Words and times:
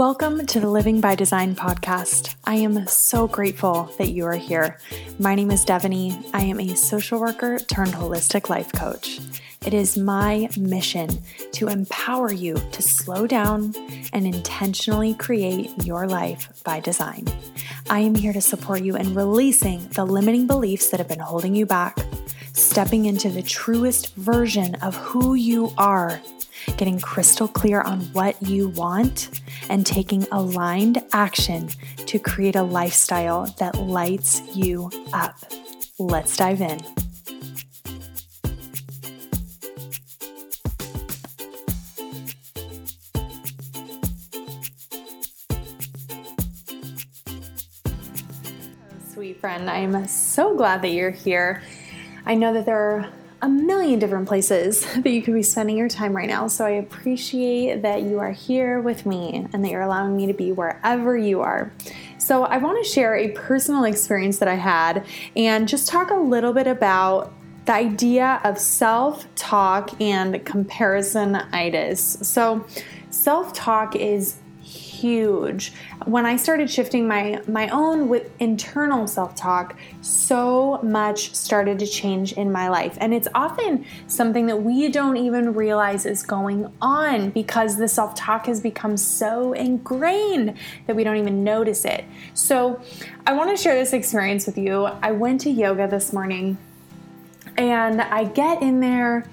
Welcome 0.00 0.46
to 0.46 0.60
the 0.60 0.70
Living 0.70 1.02
by 1.02 1.14
Design 1.14 1.54
podcast. 1.54 2.34
I 2.44 2.54
am 2.54 2.86
so 2.86 3.28
grateful 3.28 3.92
that 3.98 4.12
you 4.12 4.24
are 4.24 4.32
here. 4.32 4.78
My 5.18 5.34
name 5.34 5.50
is 5.50 5.66
Devaney. 5.66 6.24
I 6.32 6.40
am 6.40 6.58
a 6.58 6.74
social 6.74 7.20
worker 7.20 7.58
turned 7.58 7.92
holistic 7.92 8.48
life 8.48 8.72
coach. 8.72 9.20
It 9.66 9.74
is 9.74 9.98
my 9.98 10.48
mission 10.56 11.10
to 11.52 11.68
empower 11.68 12.32
you 12.32 12.54
to 12.54 12.80
slow 12.80 13.26
down 13.26 13.74
and 14.14 14.26
intentionally 14.26 15.12
create 15.12 15.70
your 15.84 16.06
life 16.08 16.50
by 16.64 16.80
design. 16.80 17.26
I 17.90 17.98
am 17.98 18.14
here 18.14 18.32
to 18.32 18.40
support 18.40 18.80
you 18.80 18.96
in 18.96 19.14
releasing 19.14 19.86
the 19.88 20.06
limiting 20.06 20.46
beliefs 20.46 20.88
that 20.88 21.00
have 21.00 21.08
been 21.08 21.18
holding 21.18 21.54
you 21.54 21.66
back, 21.66 21.98
stepping 22.54 23.04
into 23.04 23.28
the 23.28 23.42
truest 23.42 24.14
version 24.14 24.76
of 24.76 24.96
who 24.96 25.34
you 25.34 25.74
are 25.76 26.22
getting 26.76 27.00
crystal 27.00 27.48
clear 27.48 27.80
on 27.82 28.00
what 28.12 28.40
you 28.42 28.68
want, 28.70 29.40
and 29.68 29.86
taking 29.86 30.26
aligned 30.32 31.02
action 31.12 31.68
to 32.06 32.18
create 32.18 32.56
a 32.56 32.62
lifestyle 32.62 33.46
that 33.58 33.76
lights 33.76 34.42
you 34.54 34.90
up. 35.12 35.36
Let's 35.98 36.36
dive 36.36 36.60
in. 36.60 36.80
Sweet 49.12 49.38
friend, 49.40 49.68
I 49.68 49.78
am 49.78 50.06
so 50.08 50.56
glad 50.56 50.80
that 50.82 50.92
you're 50.92 51.10
here. 51.10 51.62
I 52.24 52.34
know 52.34 52.54
that 52.54 52.64
there 52.64 52.78
are 52.78 53.10
a 53.42 53.48
million 53.48 53.98
different 53.98 54.28
places 54.28 54.80
that 54.94 55.10
you 55.10 55.22
could 55.22 55.34
be 55.34 55.42
spending 55.42 55.76
your 55.76 55.88
time 55.88 56.16
right 56.16 56.28
now. 56.28 56.46
So 56.46 56.64
I 56.64 56.70
appreciate 56.70 57.82
that 57.82 58.02
you 58.02 58.18
are 58.18 58.32
here 58.32 58.80
with 58.80 59.06
me 59.06 59.48
and 59.52 59.64
that 59.64 59.70
you're 59.70 59.82
allowing 59.82 60.16
me 60.16 60.26
to 60.26 60.34
be 60.34 60.52
wherever 60.52 61.16
you 61.16 61.40
are. 61.40 61.72
So 62.18 62.44
I 62.44 62.58
want 62.58 62.84
to 62.84 62.90
share 62.90 63.16
a 63.16 63.30
personal 63.30 63.84
experience 63.84 64.38
that 64.38 64.48
I 64.48 64.54
had 64.54 65.06
and 65.36 65.68
just 65.68 65.88
talk 65.88 66.10
a 66.10 66.16
little 66.16 66.52
bit 66.52 66.66
about 66.66 67.32
the 67.66 67.72
idea 67.72 68.40
of 68.44 68.58
self 68.58 69.32
talk 69.34 70.00
and 70.00 70.34
comparisonitis. 70.44 72.24
So, 72.24 72.66
self 73.10 73.52
talk 73.52 73.94
is 73.94 74.36
huge. 75.00 75.72
When 76.04 76.26
I 76.26 76.36
started 76.36 76.70
shifting 76.70 77.08
my 77.08 77.40
my 77.48 77.68
own 77.68 78.08
with 78.08 78.30
internal 78.40 79.06
self-talk, 79.06 79.76
so 80.00 80.80
much 80.82 81.34
started 81.34 81.78
to 81.78 81.86
change 81.86 82.32
in 82.34 82.52
my 82.52 82.68
life. 82.68 82.96
And 83.00 83.14
it's 83.14 83.28
often 83.34 83.84
something 84.06 84.46
that 84.46 84.62
we 84.62 84.88
don't 84.88 85.16
even 85.16 85.54
realize 85.54 86.06
is 86.06 86.22
going 86.22 86.70
on 86.80 87.30
because 87.30 87.76
the 87.76 87.88
self-talk 87.88 88.46
has 88.46 88.60
become 88.60 88.96
so 88.96 89.52
ingrained 89.52 90.56
that 90.86 90.96
we 90.96 91.04
don't 91.04 91.16
even 91.16 91.42
notice 91.44 91.84
it. 91.84 92.04
So, 92.34 92.80
I 93.26 93.32
want 93.32 93.56
to 93.56 93.62
share 93.62 93.74
this 93.74 93.92
experience 93.92 94.46
with 94.46 94.58
you. 94.58 94.84
I 94.84 95.12
went 95.12 95.40
to 95.42 95.50
yoga 95.50 95.86
this 95.88 96.12
morning 96.12 96.58
and 97.56 98.00
I 98.00 98.24
get 98.24 98.62
in 98.62 98.80
there 98.80 99.24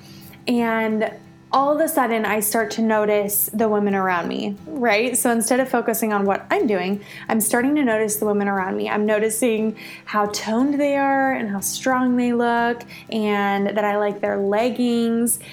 and 0.47 1.11
all 1.51 1.73
of 1.73 1.79
a 1.79 1.87
sudden 1.87 2.25
I 2.25 2.41
start 2.41 2.71
to 2.71 2.81
notice 2.81 3.49
the 3.53 3.69
women 3.69 3.95
around 3.95 4.27
me, 4.27 4.55
right? 4.65 5.17
So 5.17 5.31
instead 5.31 5.59
of 5.59 5.69
focusing 5.69 6.11
on 6.11 6.25
what 6.25 6.45
I'm 6.51 6.67
doing, 6.67 7.03
I'm 7.29 7.39
starting 7.39 7.75
to 7.75 7.85
notice 7.85 8.17
the 8.17 8.25
women 8.25 8.47
around 8.47 8.75
me. 8.75 8.89
I'm 8.89 9.05
noticing 9.05 9.77
how 10.05 10.25
toned 10.27 10.79
they 10.79 10.97
are 10.97 11.31
and 11.31 11.49
how 11.49 11.61
strong 11.61 12.17
they 12.17 12.33
look, 12.33 12.83
and 13.09 13.67
that 13.67 13.85
I 13.85 13.97
like 13.97 14.19
their 14.19 14.37
leggings. 14.37 15.39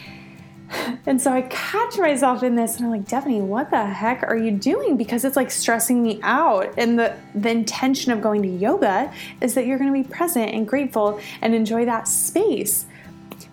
And 1.07 1.21
so 1.21 1.31
I 1.31 1.43
catch 1.43 1.99
myself 1.99 2.43
in 2.43 2.57
this 2.57 2.79
and 2.79 2.87
I'm 2.87 2.91
like, 2.91 3.05
Devaney, 3.05 3.41
what 3.41 3.71
the 3.71 3.85
heck 3.85 4.23
are 4.25 4.37
you 4.37 4.51
doing? 4.51 4.97
Because 4.97 5.25
it's 5.25 5.37
like 5.37 5.51
stressing 5.51 6.03
me 6.03 6.19
out. 6.23 6.73
And 6.79 6.99
the, 6.99 7.15
the 7.35 7.51
intention 7.51 8.11
of 8.11 8.23
going 8.23 8.43
to 8.43 8.49
yoga 8.49 9.13
is 9.43 9.55
that 9.55 9.67
you're 9.67 9.79
going 9.79 9.93
to 9.93 10.03
be 10.03 10.09
present 10.09 10.53
and 10.53 10.67
grateful 10.67 11.21
and 11.43 11.55
enjoy 11.55 11.85
that 11.85 12.09
space. 12.09 12.87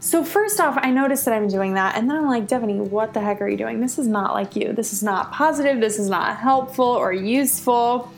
So, 0.04 0.26
first 0.26 0.60
off, 0.60 0.80
I 0.82 0.90
noticed 0.90 1.26
that 1.26 1.36
I'm 1.36 1.48
doing 1.48 1.76
that, 1.76 1.96
and 1.96 2.10
then 2.10 2.18
I'm 2.18 2.26
like, 2.26 2.48
Devaney, 2.48 2.80
what 2.80 3.14
the 3.14 3.22
heck 3.22 3.40
are 3.40 3.48
you 3.48 3.56
doing? 3.56 3.80
This 3.80 4.00
is 4.00 4.08
not 4.08 4.34
like 4.34 4.56
you. 4.56 4.74
This 4.74 4.94
is 4.94 5.04
not 5.04 5.32
positive. 5.32 5.80
This 5.80 6.00
is 6.00 6.10
not 6.10 6.38
helpful 6.38 6.86
or 6.86 7.14
useful. 7.14 8.12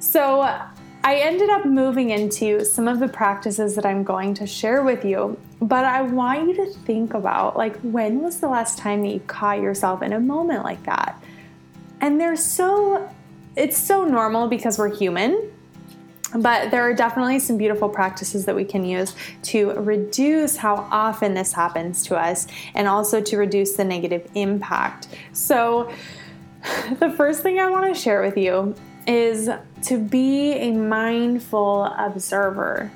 So, 0.00 0.42
uh, 0.42 0.68
I 1.02 1.16
ended 1.16 1.48
up 1.48 1.64
moving 1.64 2.10
into 2.10 2.62
some 2.66 2.86
of 2.86 3.00
the 3.00 3.08
practices 3.08 3.74
that 3.74 3.86
I'm 3.86 4.04
going 4.04 4.34
to 4.34 4.46
share 4.46 4.82
with 4.82 5.02
you, 5.02 5.40
but 5.62 5.86
I 5.86 6.02
want 6.02 6.48
you 6.48 6.54
to 6.56 6.66
think 6.66 7.14
about 7.14 7.56
like, 7.56 7.78
when 7.80 8.20
was 8.20 8.40
the 8.40 8.48
last 8.48 8.76
time 8.76 9.00
that 9.02 9.08
you 9.08 9.20
caught 9.20 9.62
yourself 9.62 10.02
in 10.02 10.12
a 10.12 10.20
moment 10.20 10.62
like 10.62 10.82
that? 10.84 11.22
And 12.02 12.20
they're 12.20 12.36
so, 12.36 13.10
it's 13.56 13.78
so 13.78 14.04
normal 14.04 14.48
because 14.48 14.78
we're 14.78 14.94
human 14.94 15.53
but 16.34 16.70
there 16.70 16.82
are 16.82 16.94
definitely 16.94 17.38
some 17.38 17.56
beautiful 17.56 17.88
practices 17.88 18.44
that 18.46 18.56
we 18.56 18.64
can 18.64 18.84
use 18.84 19.14
to 19.42 19.70
reduce 19.72 20.56
how 20.56 20.88
often 20.90 21.34
this 21.34 21.52
happens 21.52 22.04
to 22.06 22.16
us 22.16 22.46
and 22.74 22.88
also 22.88 23.20
to 23.20 23.36
reduce 23.36 23.74
the 23.74 23.84
negative 23.84 24.28
impact. 24.34 25.08
So, 25.32 25.92
the 26.98 27.10
first 27.10 27.42
thing 27.42 27.58
I 27.58 27.70
want 27.70 27.94
to 27.94 28.00
share 28.00 28.22
with 28.22 28.36
you 28.36 28.74
is 29.06 29.50
to 29.82 29.98
be 29.98 30.52
a 30.54 30.72
mindful 30.72 31.84
observer. 31.84 32.90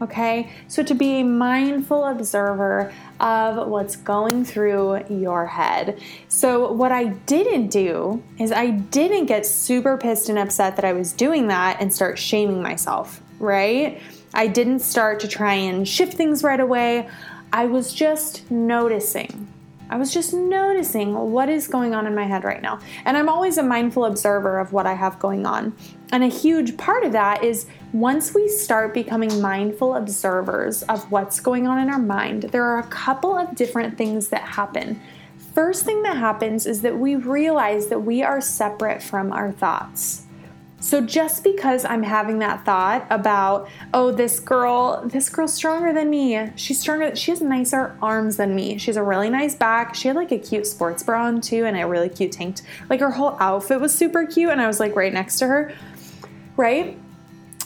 Okay, 0.00 0.50
so 0.68 0.84
to 0.84 0.94
be 0.94 1.20
a 1.20 1.24
mindful 1.24 2.04
observer 2.04 2.92
of 3.20 3.68
what's 3.68 3.96
going 3.96 4.44
through 4.44 5.04
your 5.08 5.46
head. 5.46 6.00
So, 6.28 6.72
what 6.72 6.92
I 6.92 7.04
didn't 7.04 7.68
do 7.68 8.22
is 8.38 8.52
I 8.52 8.70
didn't 8.70 9.26
get 9.26 9.46
super 9.46 9.96
pissed 9.96 10.28
and 10.28 10.38
upset 10.38 10.76
that 10.76 10.84
I 10.84 10.92
was 10.92 11.12
doing 11.12 11.48
that 11.48 11.80
and 11.80 11.92
start 11.92 12.18
shaming 12.18 12.62
myself, 12.62 13.20
right? 13.38 14.00
I 14.34 14.46
didn't 14.46 14.80
start 14.80 15.20
to 15.20 15.28
try 15.28 15.54
and 15.54 15.88
shift 15.88 16.14
things 16.14 16.42
right 16.42 16.60
away. 16.60 17.08
I 17.52 17.66
was 17.66 17.92
just 17.92 18.50
noticing. 18.50 19.48
I 19.90 19.96
was 19.96 20.12
just 20.12 20.34
noticing 20.34 21.14
what 21.14 21.48
is 21.48 21.66
going 21.66 21.94
on 21.94 22.06
in 22.06 22.14
my 22.14 22.24
head 22.24 22.44
right 22.44 22.60
now. 22.60 22.78
And 23.04 23.16
I'm 23.16 23.28
always 23.28 23.58
a 23.58 23.62
mindful 23.62 24.04
observer 24.04 24.58
of 24.58 24.72
what 24.72 24.86
I 24.86 24.94
have 24.94 25.18
going 25.18 25.46
on. 25.46 25.74
And 26.12 26.22
a 26.22 26.28
huge 26.28 26.76
part 26.76 27.04
of 27.04 27.12
that 27.12 27.42
is 27.42 27.66
once 27.92 28.34
we 28.34 28.48
start 28.48 28.92
becoming 28.92 29.40
mindful 29.40 29.94
observers 29.94 30.82
of 30.84 31.10
what's 31.10 31.40
going 31.40 31.66
on 31.66 31.78
in 31.78 31.88
our 31.88 31.98
mind, 31.98 32.44
there 32.44 32.64
are 32.64 32.78
a 32.78 32.86
couple 32.88 33.36
of 33.36 33.54
different 33.54 33.96
things 33.96 34.28
that 34.28 34.42
happen. 34.42 35.00
First 35.54 35.84
thing 35.84 36.02
that 36.02 36.16
happens 36.16 36.66
is 36.66 36.82
that 36.82 36.98
we 36.98 37.16
realize 37.16 37.88
that 37.88 38.00
we 38.00 38.22
are 38.22 38.40
separate 38.40 39.02
from 39.02 39.32
our 39.32 39.50
thoughts. 39.50 40.27
So 40.80 41.00
just 41.00 41.42
because 41.42 41.84
I'm 41.84 42.04
having 42.04 42.38
that 42.38 42.64
thought 42.64 43.04
about, 43.10 43.68
oh, 43.92 44.12
this 44.12 44.38
girl, 44.38 45.02
this 45.04 45.28
girl's 45.28 45.52
stronger 45.52 45.92
than 45.92 46.08
me. 46.08 46.50
She's 46.54 46.80
stronger. 46.80 47.16
She 47.16 47.32
has 47.32 47.40
nicer 47.40 47.98
arms 48.00 48.36
than 48.36 48.54
me. 48.54 48.78
She 48.78 48.86
has 48.86 48.96
a 48.96 49.02
really 49.02 49.28
nice 49.28 49.56
back. 49.56 49.96
She 49.96 50.06
had 50.06 50.16
like 50.16 50.30
a 50.30 50.38
cute 50.38 50.68
sports 50.68 51.02
bra 51.02 51.24
on 51.24 51.40
too, 51.40 51.64
and 51.64 51.76
a 51.76 51.86
really 51.86 52.08
cute 52.08 52.30
tank. 52.30 52.58
Like 52.88 53.00
her 53.00 53.10
whole 53.10 53.36
outfit 53.40 53.80
was 53.80 53.92
super 53.92 54.24
cute, 54.24 54.50
and 54.50 54.60
I 54.60 54.68
was 54.68 54.78
like 54.78 54.94
right 54.94 55.12
next 55.12 55.40
to 55.40 55.48
her, 55.48 55.74
right? 56.56 56.96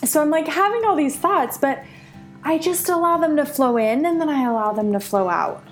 So 0.05 0.23
I'm 0.23 0.31
like 0.31 0.49
having 0.49 0.85
all 0.87 0.97
these 0.97 1.17
thoughts, 1.17 1.59
but 1.59 1.85
I 2.43 2.57
just 2.57 2.89
allow 2.89 3.19
them 3.19 3.37
to 3.37 3.45
flow 3.45 3.77
in, 3.77 4.07
and 4.07 4.21
then 4.21 4.31
I 4.31 4.49
allow 4.49 4.73
them 4.73 4.91
to 4.95 5.01
flow 5.01 5.29
out. 5.29 5.63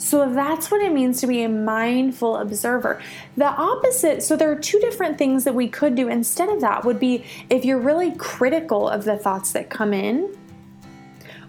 So 0.00 0.32
that's 0.32 0.70
what 0.70 0.80
it 0.80 0.92
means 0.94 1.20
to 1.20 1.26
be 1.26 1.42
a 1.42 1.48
mindful 1.48 2.36
observer. 2.36 3.02
The 3.36 3.48
opposite, 3.48 4.22
so 4.22 4.34
there 4.34 4.50
are 4.50 4.56
two 4.56 4.80
different 4.80 5.18
things 5.18 5.44
that 5.44 5.54
we 5.54 5.68
could 5.68 5.94
do 5.94 6.08
instead 6.08 6.48
of 6.48 6.62
that 6.62 6.86
would 6.86 6.98
be 6.98 7.26
if 7.50 7.66
you're 7.66 7.78
really 7.78 8.12
critical 8.16 8.88
of 8.88 9.04
the 9.04 9.18
thoughts 9.18 9.52
that 9.52 9.68
come 9.68 9.92
in, 9.92 10.34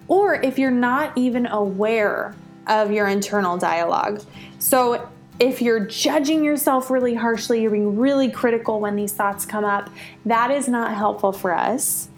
or 0.06 0.34
if 0.34 0.58
you're 0.58 0.70
not 0.70 1.16
even 1.16 1.46
aware 1.46 2.34
of 2.66 2.92
your 2.92 3.08
internal 3.08 3.56
dialogue. 3.56 4.22
So 4.58 5.08
if 5.40 5.62
you're 5.62 5.86
judging 5.86 6.44
yourself 6.44 6.90
really 6.90 7.14
harshly, 7.14 7.62
you're 7.62 7.70
being 7.70 7.96
really 7.96 8.30
critical 8.30 8.80
when 8.80 8.96
these 8.96 9.14
thoughts 9.14 9.46
come 9.46 9.64
up, 9.64 9.88
that 10.26 10.50
is 10.50 10.68
not 10.68 10.94
helpful 10.94 11.32
for 11.32 11.54
us. 11.54 12.10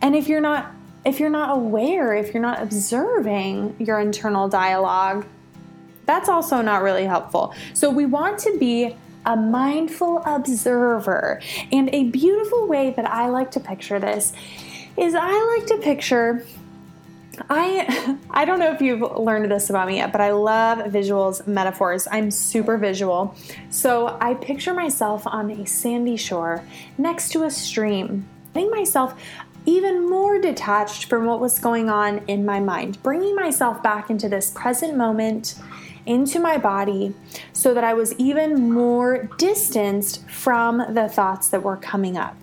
And 0.00 0.14
if 0.14 0.28
you're 0.28 0.40
not 0.40 0.72
if 1.04 1.20
you're 1.20 1.30
not 1.30 1.54
aware, 1.54 2.14
if 2.14 2.32
you're 2.32 2.42
not 2.42 2.62
observing 2.62 3.76
your 3.78 4.00
internal 4.00 4.48
dialogue, 4.48 5.26
that's 6.06 6.28
also 6.28 6.60
not 6.60 6.82
really 6.82 7.04
helpful. 7.04 7.54
So 7.72 7.90
we 7.90 8.06
want 8.06 8.38
to 8.40 8.58
be 8.58 8.96
a 9.26 9.36
mindful 9.36 10.22
observer. 10.26 11.40
And 11.72 11.88
a 11.94 12.04
beautiful 12.04 12.66
way 12.66 12.92
that 12.96 13.06
I 13.06 13.28
like 13.28 13.50
to 13.52 13.60
picture 13.60 13.98
this 13.98 14.32
is 14.96 15.14
I 15.14 15.56
like 15.56 15.66
to 15.68 15.78
picture 15.78 16.44
I 17.50 18.16
I 18.30 18.44
don't 18.44 18.58
know 18.58 18.72
if 18.72 18.80
you've 18.80 19.00
learned 19.00 19.50
this 19.50 19.70
about 19.70 19.88
me 19.88 19.96
yet, 19.96 20.12
but 20.12 20.20
I 20.20 20.32
love 20.32 20.78
visuals, 20.92 21.46
metaphors. 21.46 22.06
I'm 22.10 22.30
super 22.30 22.78
visual. 22.78 23.34
So 23.70 24.16
I 24.20 24.34
picture 24.34 24.74
myself 24.74 25.26
on 25.26 25.50
a 25.50 25.66
sandy 25.66 26.16
shore 26.16 26.62
next 26.98 27.30
to 27.30 27.44
a 27.44 27.50
stream. 27.50 28.28
Think 28.52 28.72
myself 28.72 29.20
even 29.66 30.08
more 30.08 30.38
detached 30.38 31.06
from 31.06 31.24
what 31.24 31.40
was 31.40 31.58
going 31.58 31.88
on 31.88 32.18
in 32.28 32.44
my 32.44 32.60
mind, 32.60 33.02
bringing 33.02 33.34
myself 33.34 33.82
back 33.82 34.10
into 34.10 34.28
this 34.28 34.50
present 34.50 34.96
moment 34.96 35.54
into 36.06 36.38
my 36.38 36.58
body 36.58 37.14
so 37.52 37.74
that 37.74 37.84
I 37.84 37.94
was 37.94 38.14
even 38.14 38.70
more 38.70 39.28
distanced 39.38 40.28
from 40.28 40.78
the 40.94 41.08
thoughts 41.08 41.48
that 41.48 41.62
were 41.62 41.76
coming 41.76 42.16
up. 42.16 42.36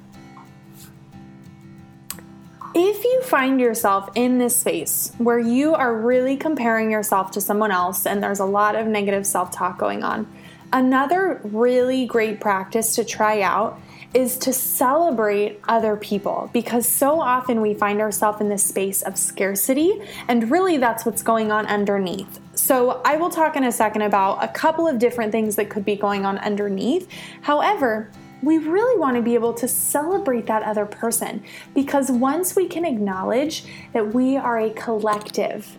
If 2.73 3.03
you 3.03 3.21
find 3.23 3.59
yourself 3.59 4.09
in 4.15 4.37
this 4.37 4.55
space 4.55 5.13
where 5.17 5.39
you 5.39 5.75
are 5.75 5.93
really 5.93 6.37
comparing 6.37 6.89
yourself 6.89 7.31
to 7.31 7.41
someone 7.41 7.71
else 7.71 8.05
and 8.05 8.23
there's 8.23 8.39
a 8.39 8.45
lot 8.45 8.75
of 8.75 8.87
negative 8.87 9.27
self 9.27 9.51
talk 9.51 9.77
going 9.77 10.03
on, 10.03 10.25
another 10.71 11.41
really 11.43 12.05
great 12.05 12.39
practice 12.39 12.95
to 12.95 13.03
try 13.03 13.41
out 13.41 13.77
is 14.13 14.37
to 14.39 14.51
celebrate 14.51 15.59
other 15.67 15.95
people 15.95 16.49
because 16.53 16.87
so 16.87 17.21
often 17.21 17.61
we 17.61 17.73
find 17.73 18.01
ourselves 18.01 18.41
in 18.41 18.49
this 18.49 18.63
space 18.63 19.01
of 19.03 19.17
scarcity, 19.17 20.01
and 20.27 20.51
really 20.51 20.77
that's 20.77 21.05
what's 21.05 21.21
going 21.21 21.51
on 21.51 21.65
underneath. 21.67 22.39
So, 22.53 23.01
I 23.05 23.15
will 23.15 23.29
talk 23.29 23.55
in 23.55 23.63
a 23.63 23.71
second 23.71 24.03
about 24.03 24.43
a 24.43 24.47
couple 24.47 24.87
of 24.87 24.99
different 24.99 25.31
things 25.31 25.55
that 25.55 25.69
could 25.69 25.85
be 25.85 25.95
going 25.95 26.25
on 26.25 26.37
underneath. 26.39 27.07
However, 27.41 28.11
we 28.43 28.57
really 28.57 28.99
want 28.99 29.15
to 29.15 29.21
be 29.21 29.35
able 29.35 29.53
to 29.53 29.67
celebrate 29.67 30.47
that 30.47 30.63
other 30.63 30.85
person 30.85 31.43
because 31.73 32.11
once 32.11 32.55
we 32.55 32.67
can 32.67 32.85
acknowledge 32.85 33.65
that 33.93 34.13
we 34.13 34.35
are 34.35 34.59
a 34.59 34.71
collective, 34.71 35.77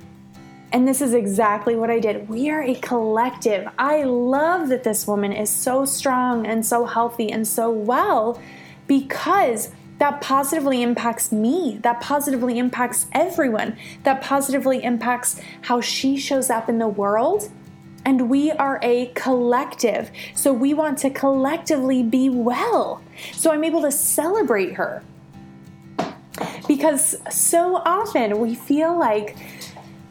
and 0.73 0.89
this 0.89 1.03
is 1.03 1.13
exactly 1.13 1.77
what 1.77 1.91
I 1.91 1.99
did. 1.99 2.29
We 2.29 2.49
are 2.49 2.63
a 2.63 2.75
collective. 2.77 3.69
I 3.79 4.05
love 4.05 4.71
that 4.71 4.85
this 4.85 5.07
woman 5.07 5.33
is 5.33 5.51
so 5.51 5.85
strong 5.85 6.47
and 6.47 6.65
so 6.65 6.87
healthy 6.87 7.31
and 7.31 7.47
so 7.47 7.71
well 7.71 8.41
because 8.87 9.71
that 9.99 10.23
positively 10.23 10.83
impacts 10.83 11.31
me. 11.31 11.79
That 11.83 12.01
positively 12.01 12.59
impacts 12.59 13.07
everyone. 13.13 13.77
That 14.05 14.23
positively 14.23 14.83
impacts 14.83 15.39
how 15.61 15.83
she 15.83 16.17
shows 16.17 16.49
up 16.49 16.69
in 16.69 16.79
the 16.79 16.89
world 16.89 17.51
and 18.05 18.29
we 18.29 18.51
are 18.51 18.81
a 18.83 19.13
collective. 19.15 20.11
So 20.35 20.53
we 20.53 20.75
want 20.75 20.99
to 20.99 21.11
collectively 21.11 22.03
be 22.03 22.31
well. 22.31 23.03
So 23.33 23.53
I'm 23.53 23.63
able 23.63 23.83
to 23.83 23.93
celebrate 23.93 24.73
her. 24.73 25.05
Because 26.67 27.17
so 27.31 27.77
often 27.77 28.41
we 28.41 28.55
feel 28.55 28.99
like 28.99 29.37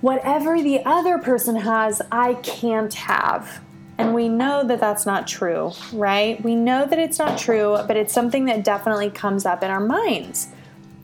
whatever 0.01 0.62
the 0.62 0.81
other 0.86 1.18
person 1.18 1.56
has, 1.56 2.01
I 2.12 2.36
can't 2.36 2.94
have. 2.94 3.62
And 3.98 4.13
we 4.15 4.30
know 4.30 4.63
that 4.65 4.80
that's 4.80 5.06
not 5.06 5.27
true, 5.27 5.71
right? 5.94 6.42
We 6.44 6.56
know 6.56 6.86
that 6.86 6.98
it's 6.98 7.19
not 7.19 7.38
true, 7.38 7.77
but 7.88 7.95
it's 7.95 8.13
something 8.13 8.45
that 8.45 8.63
definitely 8.63 9.12
comes 9.12 9.45
up 9.45 9.63
in 9.63 9.69
our 9.69 9.80
minds. 9.80 10.48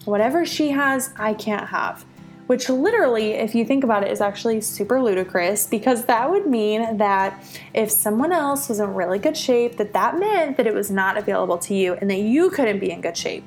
Whatever 0.06 0.46
she 0.46 0.70
has, 0.70 1.12
I 1.18 1.34
can't 1.34 1.68
have 1.68 2.06
which 2.48 2.70
literally, 2.70 3.34
if 3.34 3.54
you 3.54 3.66
think 3.66 3.84
about 3.84 4.04
it, 4.04 4.12
is 4.12 4.22
actually 4.22 4.62
super 4.62 5.02
ludicrous 5.02 5.68
because 5.68 6.06
that 6.06 6.30
would 6.32 6.48
mean 6.48 6.98
that 6.98 7.44
if 7.74 7.92
someone 7.92 8.32
else 8.32 8.70
was 8.70 8.80
in 8.80 8.94
really 8.94 9.20
good 9.20 9.38
shape, 9.38 9.76
that 9.78 9.94
that 9.94 10.18
meant 10.18 10.58
that 10.58 10.66
it 10.66 10.74
was 10.74 10.90
not 10.90 11.18
available 11.18 11.58
to 11.58 11.76
you 11.76 11.94
and 11.94 12.10
that 12.10 12.20
you 12.20 12.50
couldn't 12.50 12.80
be 12.80 12.90
in 12.90 13.02
good 13.02 13.18
shape, 13.18 13.44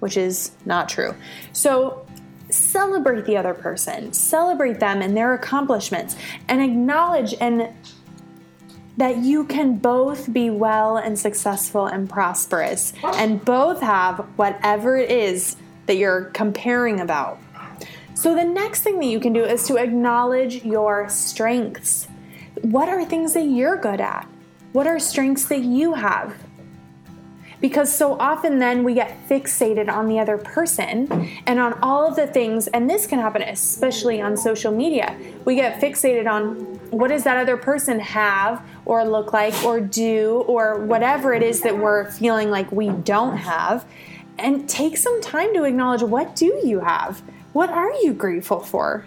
which 0.00 0.16
is 0.18 0.52
not 0.66 0.88
true. 0.88 1.14
So 1.52 2.05
celebrate 2.50 3.24
the 3.24 3.36
other 3.36 3.54
person, 3.54 4.12
celebrate 4.12 4.80
them 4.80 5.02
and 5.02 5.16
their 5.16 5.34
accomplishments, 5.34 6.16
and 6.48 6.62
acknowledge 6.62 7.34
and 7.40 7.72
that 8.96 9.18
you 9.18 9.44
can 9.44 9.76
both 9.76 10.32
be 10.32 10.48
well 10.48 10.96
and 10.96 11.18
successful 11.18 11.86
and 11.86 12.08
prosperous 12.08 12.94
and 13.04 13.44
both 13.44 13.80
have 13.82 14.20
whatever 14.36 14.96
it 14.96 15.10
is 15.10 15.56
that 15.84 15.96
you're 15.96 16.26
comparing 16.26 17.00
about. 17.00 17.38
So, 18.14 18.34
the 18.34 18.44
next 18.44 18.80
thing 18.80 18.98
that 19.00 19.06
you 19.06 19.20
can 19.20 19.34
do 19.34 19.44
is 19.44 19.66
to 19.68 19.76
acknowledge 19.76 20.64
your 20.64 21.08
strengths. 21.10 22.08
What 22.62 22.88
are 22.88 23.04
things 23.04 23.34
that 23.34 23.44
you're 23.44 23.76
good 23.76 24.00
at? 24.00 24.26
What 24.72 24.86
are 24.86 24.98
strengths 24.98 25.44
that 25.48 25.60
you 25.60 25.92
have? 25.94 26.34
Because 27.60 27.94
so 27.94 28.18
often 28.18 28.58
then 28.58 28.84
we 28.84 28.94
get 28.94 29.16
fixated 29.28 29.88
on 29.88 30.08
the 30.08 30.18
other 30.18 30.36
person 30.36 31.30
and 31.46 31.58
on 31.58 31.78
all 31.82 32.06
of 32.06 32.16
the 32.16 32.26
things, 32.26 32.66
and 32.68 32.88
this 32.88 33.06
can 33.06 33.18
happen 33.18 33.42
especially 33.42 34.20
on 34.20 34.36
social 34.36 34.72
media. 34.72 35.16
We 35.44 35.54
get 35.54 35.80
fixated 35.80 36.30
on 36.30 36.56
what 36.90 37.08
does 37.08 37.24
that 37.24 37.38
other 37.38 37.56
person 37.56 37.98
have 38.00 38.62
or 38.84 39.04
look 39.04 39.32
like 39.32 39.54
or 39.64 39.80
do 39.80 40.44
or 40.46 40.80
whatever 40.84 41.32
it 41.32 41.42
is 41.42 41.62
that 41.62 41.76
we're 41.76 42.10
feeling 42.10 42.50
like 42.50 42.70
we 42.70 42.90
don't 42.90 43.36
have. 43.36 43.86
And 44.38 44.68
take 44.68 44.98
some 44.98 45.22
time 45.22 45.54
to 45.54 45.64
acknowledge 45.64 46.02
what 46.02 46.36
do 46.36 46.60
you 46.62 46.80
have? 46.80 47.22
What 47.54 47.70
are 47.70 47.90
you 48.02 48.12
grateful 48.12 48.60
for? 48.60 49.06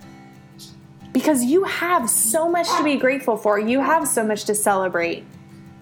Because 1.14 1.44
you 1.44 1.66
have 1.66 2.10
so 2.10 2.50
much 2.50 2.68
to 2.78 2.84
be 2.84 2.98
grateful 2.98 3.38
for. 3.38 3.60
You 3.60 3.80
have 3.80 4.08
so 4.08 4.24
much 4.24 4.46
to 4.46 4.56
celebrate 4.56 5.24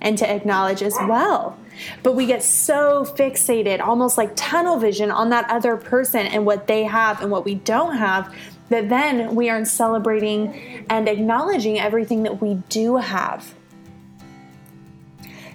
and 0.01 0.17
to 0.17 0.29
acknowledge 0.29 0.81
as 0.81 0.95
well. 1.07 1.57
But 2.03 2.15
we 2.15 2.25
get 2.25 2.43
so 2.43 3.05
fixated, 3.05 3.79
almost 3.79 4.17
like 4.17 4.31
tunnel 4.35 4.77
vision, 4.77 5.11
on 5.11 5.29
that 5.29 5.49
other 5.49 5.77
person 5.77 6.25
and 6.27 6.45
what 6.45 6.67
they 6.67 6.83
have 6.83 7.21
and 7.21 7.31
what 7.31 7.45
we 7.45 7.55
don't 7.55 7.97
have, 7.97 8.33
that 8.69 8.89
then 8.89 9.35
we 9.35 9.49
aren't 9.49 9.67
celebrating 9.67 10.85
and 10.89 11.07
acknowledging 11.07 11.79
everything 11.79 12.23
that 12.23 12.41
we 12.41 12.55
do 12.69 12.97
have. 12.97 13.53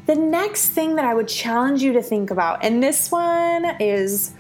The 0.07 0.15
next 0.17 0.71
thing 0.71 0.97
that 0.97 1.05
I 1.05 1.15
would 1.15 1.29
challenge 1.29 1.83
you 1.83 1.93
to 1.93 2.03
think 2.03 2.31
about, 2.31 2.65
and 2.65 2.83
this 2.83 3.11
one 3.11 3.77
is 3.81 4.33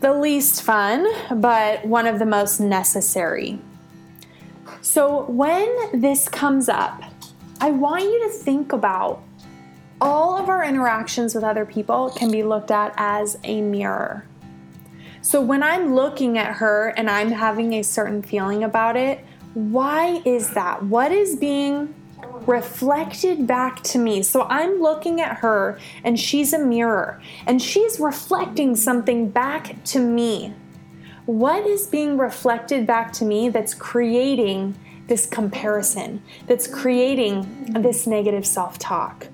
the 0.00 0.14
least 0.14 0.62
fun, 0.62 1.06
but 1.40 1.84
one 1.84 2.06
of 2.06 2.18
the 2.18 2.26
most 2.26 2.60
necessary. 2.60 3.58
So, 4.80 5.24
when 5.24 6.00
this 6.00 6.28
comes 6.28 6.68
up, 6.70 7.02
I 7.60 7.70
want 7.70 8.04
you 8.04 8.26
to 8.26 8.30
think 8.30 8.72
about 8.72 9.22
all 10.00 10.36
of 10.36 10.48
our 10.48 10.64
interactions 10.64 11.34
with 11.34 11.44
other 11.44 11.66
people 11.66 12.10
can 12.16 12.30
be 12.30 12.42
looked 12.42 12.70
at 12.70 12.94
as 12.96 13.38
a 13.44 13.60
mirror. 13.60 14.24
So, 15.20 15.42
when 15.42 15.62
I'm 15.62 15.94
looking 15.94 16.38
at 16.38 16.54
her 16.54 16.88
and 16.96 17.10
I'm 17.10 17.30
having 17.30 17.74
a 17.74 17.82
certain 17.82 18.22
feeling 18.22 18.64
about 18.64 18.96
it, 18.96 19.24
why 19.52 20.22
is 20.24 20.54
that? 20.54 20.82
What 20.84 21.12
is 21.12 21.36
being 21.36 21.94
reflected 22.46 23.46
back 23.46 23.82
to 23.82 23.98
me. 23.98 24.22
So 24.22 24.42
I'm 24.44 24.80
looking 24.80 25.20
at 25.20 25.38
her 25.38 25.78
and 26.04 26.18
she's 26.18 26.52
a 26.52 26.58
mirror 26.58 27.20
and 27.46 27.60
she's 27.60 28.00
reflecting 28.00 28.76
something 28.76 29.30
back 29.30 29.82
to 29.84 30.00
me. 30.00 30.54
What 31.26 31.66
is 31.66 31.86
being 31.86 32.18
reflected 32.18 32.86
back 32.86 33.12
to 33.14 33.24
me 33.24 33.48
that's 33.50 33.74
creating 33.74 34.76
this 35.10 35.26
comparison, 35.26 36.22
that's 36.46 36.66
creating 36.66 37.66
this 37.74 38.06
negative 38.06 38.46
self 38.46 38.78
talk? 38.78 39.28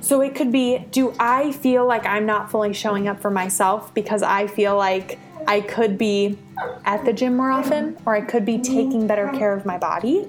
So 0.00 0.20
it 0.20 0.36
could 0.36 0.52
be 0.52 0.86
do 0.92 1.12
I 1.18 1.50
feel 1.50 1.84
like 1.84 2.06
I'm 2.06 2.24
not 2.24 2.52
fully 2.52 2.72
showing 2.72 3.08
up 3.08 3.20
for 3.20 3.30
myself 3.30 3.92
because 3.92 4.22
I 4.22 4.46
feel 4.46 4.76
like 4.76 5.18
I 5.48 5.60
could 5.60 5.98
be 5.98 6.38
at 6.84 7.04
the 7.04 7.12
gym 7.12 7.36
more 7.36 7.50
often 7.50 7.96
or 8.06 8.14
I 8.14 8.20
could 8.20 8.44
be 8.44 8.58
taking 8.58 9.08
better 9.08 9.28
care 9.32 9.52
of 9.52 9.66
my 9.66 9.78
body? 9.78 10.28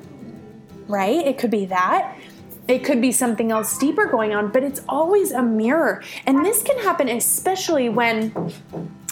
right? 0.89 1.25
It 1.25 1.37
could 1.37 1.51
be 1.51 1.65
that. 1.65 2.17
It 2.69 2.83
could 2.83 3.01
be 3.01 3.11
something 3.11 3.51
else 3.51 3.75
deeper 3.79 4.05
going 4.05 4.35
on, 4.35 4.51
but 4.51 4.63
it's 4.63 4.81
always 4.87 5.31
a 5.31 5.41
mirror. 5.41 6.03
And 6.27 6.45
this 6.45 6.61
can 6.61 6.77
happen 6.77 7.09
especially 7.09 7.89
when 7.89 8.53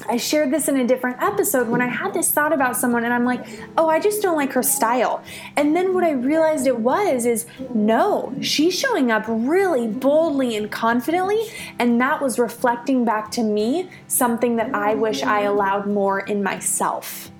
I 0.07 0.17
shared 0.17 0.51
this 0.51 0.67
in 0.67 0.77
a 0.77 0.85
different 0.85 1.23
episode 1.23 1.67
when 1.67 1.81
I 1.81 1.87
had 1.87 2.13
this 2.13 2.31
thought 2.31 2.53
about 2.53 2.77
someone 2.77 3.03
and 3.03 3.11
I'm 3.11 3.25
like, 3.25 3.47
oh, 3.75 3.89
I 3.89 3.99
just 3.99 4.21
don't 4.21 4.37
like 4.37 4.53
her 4.53 4.61
style. 4.61 5.23
And 5.55 5.75
then 5.75 5.95
what 5.95 6.03
I 6.03 6.11
realized 6.11 6.67
it 6.67 6.79
was 6.79 7.25
is 7.25 7.47
no, 7.73 8.35
she's 8.41 8.77
showing 8.77 9.11
up 9.11 9.25
really 9.27 9.87
boldly 9.87 10.55
and 10.55 10.71
confidently. 10.71 11.41
And 11.79 11.99
that 11.99 12.21
was 12.21 12.37
reflecting 12.37 13.05
back 13.05 13.31
to 13.31 13.43
me 13.43 13.89
something 14.07 14.57
that 14.57 14.75
I 14.75 14.93
wish 14.93 15.23
I 15.23 15.41
allowed 15.41 15.87
more 15.87 16.19
in 16.19 16.43
myself. 16.43 17.31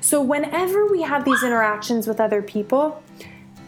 So 0.00 0.20
whenever 0.20 0.86
we 0.86 1.02
have 1.02 1.24
these 1.24 1.44
interactions 1.44 2.08
with 2.08 2.20
other 2.20 2.42
people, 2.42 3.02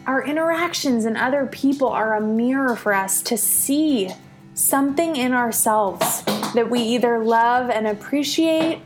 our 0.07 0.23
interactions 0.23 1.03
and 1.03 1.17
other 1.17 1.45
people 1.45 1.89
are 1.89 2.15
a 2.15 2.21
mirror 2.21 2.77
for 2.77 2.93
us 2.93 3.21
to 3.21 3.37
see 3.37 4.09
something 4.53 5.17
in 5.17 5.33
ourselves 5.33 6.23
that 6.55 6.69
we 6.69 6.79
either 6.79 7.23
love 7.23 7.69
and 7.69 7.85
appreciate 7.85 8.81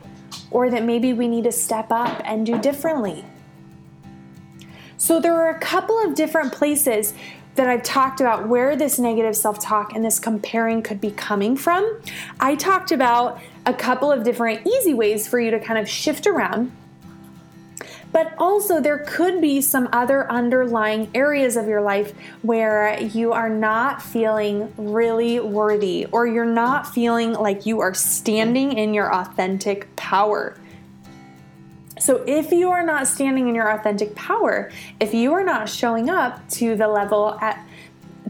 or 0.50 0.68
that 0.68 0.82
maybe 0.82 1.12
we 1.12 1.28
need 1.28 1.44
to 1.44 1.52
step 1.52 1.92
up 1.92 2.20
and 2.24 2.44
do 2.44 2.60
differently. 2.60 3.24
So, 4.96 5.20
there 5.20 5.34
are 5.34 5.50
a 5.50 5.58
couple 5.58 5.98
of 6.00 6.14
different 6.14 6.52
places 6.52 7.14
that 7.54 7.68
I've 7.68 7.82
talked 7.82 8.20
about 8.20 8.48
where 8.48 8.76
this 8.76 8.98
negative 8.98 9.36
self 9.36 9.60
talk 9.60 9.94
and 9.94 10.04
this 10.04 10.18
comparing 10.18 10.82
could 10.82 11.00
be 11.00 11.10
coming 11.12 11.56
from. 11.56 12.00
I 12.40 12.56
talked 12.56 12.92
about 12.92 13.40
a 13.64 13.74
couple 13.74 14.10
of 14.10 14.24
different 14.24 14.66
easy 14.66 14.94
ways 14.94 15.28
for 15.28 15.38
you 15.38 15.50
to 15.52 15.60
kind 15.60 15.78
of 15.78 15.88
shift 15.88 16.26
around 16.26 16.72
but 18.12 18.34
also, 18.36 18.80
there 18.80 18.98
could 18.98 19.40
be 19.40 19.62
some 19.62 19.88
other 19.90 20.30
underlying 20.30 21.10
areas 21.14 21.56
of 21.56 21.66
your 21.66 21.80
life 21.80 22.12
where 22.42 23.00
you 23.00 23.32
are 23.32 23.48
not 23.48 24.02
feeling 24.02 24.72
really 24.76 25.40
worthy 25.40 26.06
or 26.12 26.26
you're 26.26 26.44
not 26.44 26.86
feeling 26.86 27.32
like 27.32 27.64
you 27.64 27.80
are 27.80 27.94
standing 27.94 28.74
in 28.74 28.92
your 28.92 29.12
authentic 29.12 29.94
power. 29.96 30.58
So 31.98 32.22
if 32.26 32.52
you 32.52 32.70
are 32.70 32.84
not 32.84 33.06
standing 33.06 33.48
in 33.48 33.54
your 33.54 33.70
authentic 33.70 34.14
power, 34.14 34.70
if 35.00 35.14
you 35.14 35.32
are 35.32 35.44
not 35.44 35.68
showing 35.68 36.10
up 36.10 36.46
to 36.50 36.76
the 36.76 36.88
level 36.88 37.38
at 37.40 37.66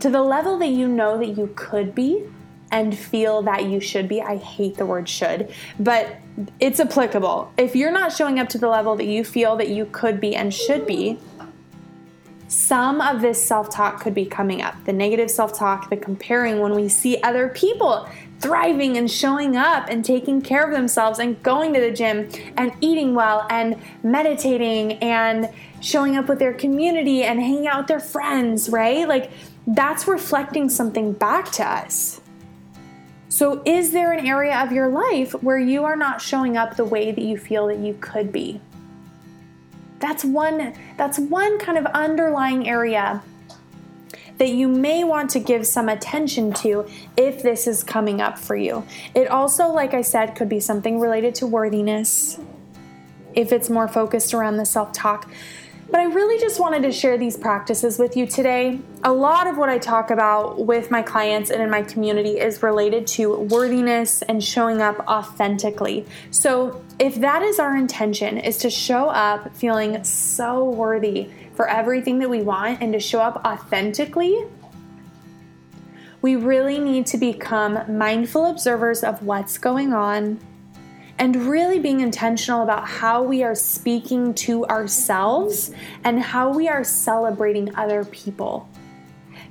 to 0.01 0.11
the 0.11 0.23
level 0.23 0.59
that 0.59 0.69
you 0.69 0.89
know 0.89 1.19
that 1.19 1.39
you 1.39 1.53
could 1.55 1.95
be 1.95 2.25
and 2.73 2.97
feel 2.97 3.43
that 3.43 3.67
you 3.67 3.79
should 3.79 4.09
be. 4.09 4.21
I 4.21 4.37
hate 4.37 4.77
the 4.77 4.87
word 4.87 5.09
should, 5.09 5.53
but 5.79 6.17
it's 6.59 6.81
applicable. 6.81 7.53
If 7.57 7.77
you're 7.77 7.93
not 7.93 8.13
showing 8.13 8.39
up 8.39 8.49
to 8.51 8.59
the 8.59 8.69
level 8.69 8.97
that 8.97 9.07
you 9.07 9.23
feel 9.23 9.57
that 9.57 9.69
you 9.69 9.87
could 9.87 10.21
be 10.21 10.35
and 10.35 10.53
should 10.53 10.87
be, 10.87 11.19
some 12.49 13.01
of 13.01 13.23
this 13.23 13.43
self 13.43 13.71
talk 13.71 14.01
could 14.01 14.15
be 14.15 14.27
coming 14.27 14.61
up. 14.61 14.75
The 14.85 14.93
negative 14.93 15.31
self 15.31 15.57
talk, 15.57 15.89
the 15.89 15.97
comparing 15.97 16.61
when 16.61 16.75
we 16.75 16.89
see 16.89 17.19
other 17.23 17.49
people 17.49 18.09
thriving 18.41 18.97
and 18.97 19.11
showing 19.11 19.57
up 19.57 19.87
and 19.89 20.05
taking 20.05 20.43
care 20.43 20.65
of 20.65 20.73
themselves 20.73 21.19
and 21.19 21.41
going 21.43 21.73
to 21.75 21.81
the 21.81 21.93
gym 21.93 22.29
and 22.57 22.73
eating 22.81 23.15
well 23.15 23.47
and 23.49 23.77
meditating 24.03 24.95
and 24.95 25.49
showing 25.81 26.17
up 26.17 26.29
with 26.29 26.41
their 26.41 26.53
community 26.53 27.23
and 27.23 27.41
hanging 27.41 27.69
out 27.69 27.79
with 27.79 27.87
their 27.87 28.01
friends, 28.01 28.69
right? 28.69 29.07
Like 29.07 29.31
that's 29.67 30.09
reflecting 30.09 30.69
something 30.69 31.13
back 31.13 31.53
to 31.53 31.65
us. 31.65 32.22
So, 33.33 33.63
is 33.65 33.93
there 33.93 34.13
an 34.13 34.27
area 34.27 34.63
of 34.63 34.73
your 34.73 34.89
life 34.89 35.33
where 35.43 35.59
you 35.59 35.85
are 35.85 35.97
not 35.97 36.21
showing 36.21 36.59
up 36.59 36.77
the 36.77 36.85
way 36.85 37.13
that 37.13 37.25
you 37.25 37.39
feel 37.39 37.69
that 37.69 37.79
you 37.79 37.97
could 37.99 38.31
be? 38.31 38.61
That's 40.01 40.23
one 40.23 40.75
that's 40.99 41.19
one 41.19 41.59
kind 41.59 41.79
of 41.79 41.87
underlying 41.87 42.69
area 42.69 43.23
that 44.37 44.51
you 44.51 44.69
may 44.69 45.03
want 45.03 45.31
to 45.31 45.39
give 45.39 45.67
some 45.67 45.89
attention 45.89 46.53
to 46.53 46.87
if 47.17 47.43
this 47.43 47.67
is 47.67 47.83
coming 47.83 48.21
up 48.21 48.39
for 48.39 48.55
you. 48.55 48.85
It 49.15 49.29
also, 49.29 49.69
like 49.69 49.95
I 49.95 50.03
said, 50.03 50.37
could 50.37 50.51
be 50.51 50.61
something 50.61 51.01
related 51.01 51.35
to 51.37 51.47
worthiness 51.47 52.39
if 53.33 53.51
it's 53.51 53.71
more 53.71 53.89
focused 53.89 54.35
around 54.35 54.59
the 54.59 54.67
self 54.67 54.93
talk. 54.93 55.31
But 55.93 56.01
I 56.01 56.05
really 56.05 56.41
just 56.41 56.59
wanted 56.59 56.85
to 56.85 56.91
share 56.91 57.19
these 57.19 57.37
practices 57.37 57.99
with 57.99 58.17
you 58.17 58.27
today. 58.27 58.81
A 59.05 59.13
lot 59.13 59.47
of 59.47 59.59
what 59.59 59.69
I 59.69 59.77
talk 59.77 60.11
about 60.11 60.65
with 60.65 60.91
my 60.91 61.03
clients 61.03 61.51
and 61.51 61.61
in 61.63 61.69
my 61.69 61.83
community 61.83 62.41
is 62.41 62.63
related 62.63 63.07
to 63.09 63.37
worthiness 63.41 64.23
and 64.23 64.43
showing 64.43 64.81
up 64.81 65.01
authentically. 65.01 66.07
So, 66.31 66.83
if 66.99 67.17
that 67.17 67.43
is 67.43 67.59
our 67.59 67.77
intention, 67.77 68.39
is 68.39 68.57
to 68.59 68.71
show 68.71 69.11
up 69.11 69.55
feeling 69.55 70.03
so 70.03 70.65
worthy 70.65 71.29
for 71.53 71.69
everything 71.69 72.21
that 72.21 72.31
we 72.31 72.41
want 72.41 72.81
and 72.81 72.95
to 72.95 72.99
show 72.99 73.21
up 73.21 73.45
authentically, 73.45 74.47
we 76.23 76.37
really 76.37 76.79
need 76.79 77.05
to 77.09 77.19
become 77.19 77.99
mindful 77.99 78.47
observers 78.47 79.05
of 79.05 79.23
what's 79.23 79.59
going 79.59 79.93
on 79.93 80.41
and 81.23 81.37
really 81.37 81.79
being 81.79 82.01
intentional 82.01 82.65
about 82.65 82.85
how 82.85 83.23
we 83.23 83.45
are 83.45 83.55
speaking 83.55 84.35
to 84.35 84.67
ourselves 84.67 85.71
and 86.03 86.21
how 86.21 86.53
we 86.53 86.69
are 86.69 86.83
celebrating 86.83 87.73
other 87.77 88.05
people. 88.07 88.69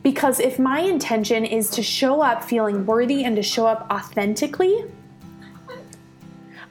Because 0.04 0.42
if 0.42 0.60
my 0.60 0.82
intention 0.82 1.46
is 1.46 1.70
to 1.70 1.82
show 1.82 2.22
up 2.22 2.44
feeling 2.44 2.86
worthy 2.86 3.24
and 3.24 3.38
to 3.38 3.42
show 3.42 3.68
up 3.68 3.88
authentically, 3.90 4.84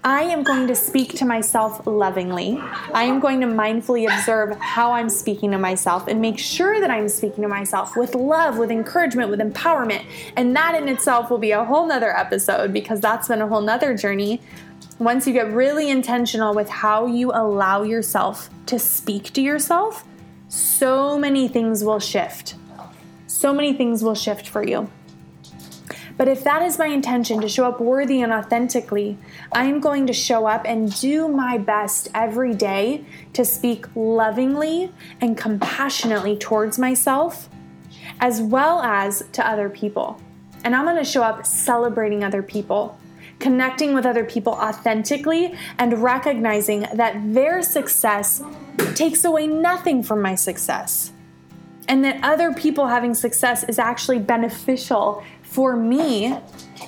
I 0.04 0.22
am 0.24 0.42
going 0.42 0.66
to 0.66 0.74
speak 0.74 1.14
to 1.14 1.24
myself 1.24 1.86
lovingly. 1.86 2.58
I 2.92 3.04
am 3.04 3.20
going 3.20 3.40
to 3.40 3.46
mindfully 3.46 4.04
observe 4.04 4.56
how 4.58 4.92
I'm 4.92 5.08
speaking 5.08 5.50
to 5.52 5.58
myself 5.58 6.08
and 6.08 6.20
make 6.20 6.38
sure 6.38 6.78
that 6.78 6.90
I'm 6.90 7.08
speaking 7.08 7.42
to 7.42 7.48
myself 7.48 7.96
with 7.96 8.14
love, 8.14 8.58
with 8.58 8.70
encouragement, 8.70 9.30
with 9.30 9.40
empowerment. 9.40 10.04
And 10.36 10.54
that 10.56 10.74
in 10.74 10.88
itself 10.88 11.30
will 11.30 11.38
be 11.38 11.52
a 11.52 11.64
whole 11.64 11.86
nother 11.86 12.14
episode 12.14 12.72
because 12.72 13.00
that's 13.00 13.28
been 13.28 13.40
a 13.40 13.48
whole 13.48 13.60
nother 13.62 13.94
journey 13.94 14.40
once 15.00 15.26
you 15.26 15.32
get 15.32 15.50
really 15.50 15.88
intentional 15.88 16.54
with 16.54 16.68
how 16.68 17.06
you 17.06 17.32
allow 17.32 17.82
yourself 17.82 18.50
to 18.66 18.78
speak 18.78 19.32
to 19.32 19.40
yourself, 19.40 20.04
so 20.48 21.18
many 21.18 21.48
things 21.48 21.82
will 21.82 21.98
shift. 21.98 22.54
So 23.26 23.54
many 23.54 23.72
things 23.72 24.04
will 24.04 24.14
shift 24.14 24.46
for 24.46 24.62
you. 24.62 24.90
But 26.18 26.28
if 26.28 26.44
that 26.44 26.60
is 26.60 26.78
my 26.78 26.88
intention 26.88 27.40
to 27.40 27.48
show 27.48 27.64
up 27.66 27.80
worthy 27.80 28.20
and 28.20 28.30
authentically, 28.30 29.16
I 29.52 29.64
am 29.64 29.80
going 29.80 30.06
to 30.06 30.12
show 30.12 30.44
up 30.44 30.66
and 30.66 30.94
do 31.00 31.28
my 31.28 31.56
best 31.56 32.08
every 32.14 32.52
day 32.52 33.06
to 33.32 33.42
speak 33.42 33.86
lovingly 33.94 34.92
and 35.22 35.34
compassionately 35.34 36.36
towards 36.36 36.78
myself, 36.78 37.48
as 38.20 38.42
well 38.42 38.82
as 38.82 39.24
to 39.32 39.48
other 39.48 39.70
people. 39.70 40.20
And 40.62 40.76
I'm 40.76 40.84
going 40.84 40.96
to 40.96 41.10
show 41.10 41.22
up 41.22 41.46
celebrating 41.46 42.22
other 42.22 42.42
people 42.42 42.99
connecting 43.40 43.94
with 43.94 44.06
other 44.06 44.24
people 44.24 44.52
authentically, 44.52 45.54
and 45.78 46.02
recognizing 46.02 46.86
that 46.94 47.16
their 47.34 47.62
success 47.62 48.42
takes 48.94 49.24
away 49.24 49.46
nothing 49.46 50.02
from 50.02 50.22
my 50.22 50.34
success. 50.34 51.12
And 51.88 52.04
that 52.04 52.22
other 52.22 52.52
people 52.54 52.86
having 52.86 53.14
success 53.14 53.64
is 53.64 53.78
actually 53.78 54.20
beneficial 54.20 55.24
for 55.42 55.74
me 55.74 56.38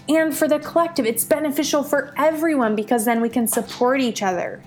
and 0.08 0.36
for 0.36 0.46
the 0.46 0.60
collective. 0.60 1.06
It's 1.06 1.24
beneficial 1.24 1.82
for 1.82 2.14
everyone 2.16 2.76
because 2.76 3.04
then 3.04 3.20
we 3.20 3.28
can 3.28 3.48
support 3.48 4.00
each 4.00 4.22
other. 4.22 4.62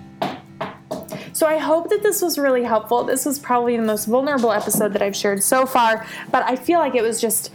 So 1.32 1.46
I 1.46 1.58
hope 1.58 1.90
that 1.90 2.02
this 2.02 2.20
was 2.22 2.38
really 2.38 2.64
helpful. 2.64 3.04
This 3.04 3.24
was 3.24 3.38
probably 3.38 3.76
the 3.76 3.82
most 3.82 4.06
vulnerable 4.06 4.52
episode 4.52 4.92
that 4.94 5.02
I've 5.02 5.16
shared 5.16 5.42
so 5.42 5.66
far, 5.66 6.06
but 6.30 6.42
I 6.44 6.56
feel 6.56 6.80
like 6.80 6.94
it 6.94 7.02
was 7.02 7.20
just 7.20 7.52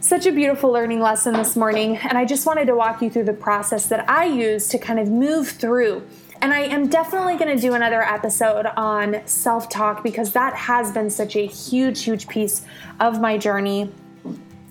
such 0.00 0.26
a 0.26 0.32
beautiful 0.32 0.70
learning 0.70 1.00
lesson 1.00 1.34
this 1.34 1.56
morning, 1.56 1.96
and 1.96 2.18
I 2.18 2.24
just 2.24 2.46
wanted 2.46 2.66
to 2.66 2.74
walk 2.74 3.02
you 3.02 3.10
through 3.10 3.24
the 3.24 3.32
process 3.32 3.86
that 3.86 4.08
I 4.08 4.24
use 4.24 4.68
to 4.68 4.78
kind 4.78 4.98
of 4.98 5.08
move 5.08 5.48
through. 5.48 6.06
And 6.40 6.52
I 6.52 6.60
am 6.60 6.88
definitely 6.88 7.36
going 7.36 7.54
to 7.56 7.60
do 7.60 7.74
another 7.74 8.02
episode 8.02 8.66
on 8.76 9.26
self 9.26 9.68
talk 9.68 10.02
because 10.02 10.32
that 10.32 10.54
has 10.54 10.90
been 10.90 11.08
such 11.08 11.36
a 11.36 11.46
huge, 11.46 12.02
huge 12.02 12.26
piece 12.26 12.62
of 12.98 13.20
my 13.20 13.38
journey. 13.38 13.92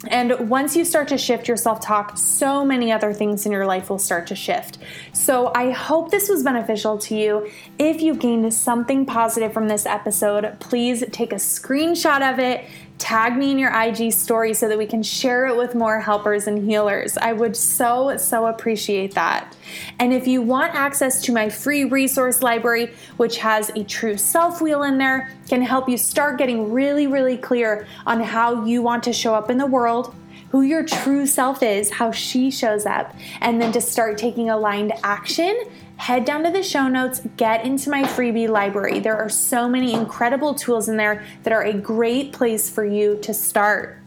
And 0.08 0.50
once 0.50 0.76
you 0.76 0.84
start 0.84 1.08
to 1.10 1.18
shift 1.18 1.48
your 1.48 1.58
self 1.58 1.80
talk, 1.80 2.18
so 2.18 2.66
many 2.66 2.92
other 2.92 3.14
things 3.14 3.46
in 3.46 3.52
your 3.52 3.66
life 3.66 3.90
will 3.90 4.00
start 4.00 4.28
to 4.28 4.36
shift. 4.36 4.80
So 5.14 5.52
I 5.56 5.72
hope 5.72 6.12
this 6.12 6.28
was 6.28 6.44
beneficial 6.44 6.98
to 6.98 7.16
you. 7.16 7.50
If 7.78 8.02
you 8.02 8.16
gained 8.16 8.52
something 8.54 9.06
positive 9.06 9.54
from 9.54 9.68
this 9.68 9.86
episode, 9.86 10.60
please 10.60 11.04
take 11.12 11.32
a 11.32 11.36
screenshot 11.36 12.34
of 12.34 12.40
it 12.40 12.66
tag 13.02 13.36
me 13.36 13.50
in 13.50 13.58
your 13.58 13.72
IG 13.74 14.14
story 14.14 14.54
so 14.54 14.70
that 14.70 14.78
we 14.78 14.86
can 14.86 15.02
share 15.02 15.48
it 15.48 15.58
with 15.58 15.74
more 15.74 16.00
helpers 16.00 16.46
and 16.46 16.64
healers. 16.64 17.18
I 17.18 17.34
would 17.34 17.58
so, 17.58 18.16
so 18.18 18.46
appreciate 18.46 19.16
that. 19.16 19.56
And 20.00 20.14
if 20.14 20.28
you 20.28 20.44
want 20.44 20.76
access 20.76 21.20
to 21.24 21.34
my 21.34 21.50
free 21.50 21.84
resource 21.84 22.44
library, 22.44 22.94
which 23.18 23.38
has 23.40 23.70
a 23.70 23.84
true 23.84 24.18
self 24.18 24.62
wheel 24.62 24.84
in 24.84 25.00
there, 25.00 25.32
can 25.50 25.64
help 25.64 25.90
you 25.90 25.98
start 25.98 26.38
getting 26.38 26.72
really, 26.72 27.08
really 27.08 27.38
clear 27.38 27.88
on 28.06 28.22
how 28.22 28.66
you 28.66 28.84
want 28.84 29.04
to 29.04 29.14
show 29.14 29.34
up 29.34 29.50
in 29.50 29.58
the 29.58 29.66
world 29.66 30.14
who 30.52 30.62
your 30.64 30.84
true 30.84 31.26
self 31.26 31.64
is, 31.64 31.90
how 31.90 32.12
she 32.12 32.52
shows 32.52 32.86
up, 32.86 33.16
and 33.40 33.62
then 33.62 33.72
to 33.72 33.80
start 33.80 34.18
taking 34.18 34.50
aligned 34.50 34.92
action 35.02 35.58
head 36.02 36.26
down 36.26 36.44
to 36.44 36.50
the 36.50 36.64
show 36.64 36.88
notes, 36.88 37.22
get 37.38 37.64
into 37.64 37.88
my 37.92 38.02
freebie 38.02 38.50
library. 38.50 39.00
There 39.00 39.16
are 39.16 39.30
so 39.30 39.70
many 39.70 39.94
incredible 39.94 40.56
tools 40.56 40.90
in 40.90 40.98
there 40.98 41.24
that 41.44 41.54
are 41.54 41.62
a 41.62 41.74
great 41.74 42.34
place 42.34 42.68
for 42.68 42.84
you 42.84 43.20
to 43.22 43.36
start. 43.36 44.00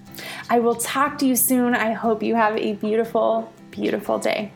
I 0.50 0.58
will 0.58 0.74
talk 0.74 1.18
to 1.18 1.26
you 1.26 1.36
soon. 1.36 1.72
I 1.72 1.92
hope 1.92 2.20
you 2.20 2.34
have 2.34 2.56
a 2.56 2.72
beautiful, 2.72 3.52
beautiful 3.70 4.18
day. 4.18 4.50